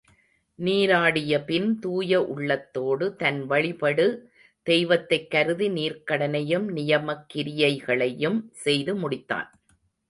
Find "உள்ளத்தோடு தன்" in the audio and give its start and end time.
2.23-3.49